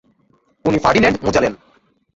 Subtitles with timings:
[0.65, 1.53] উনি Ferdinand Magellan.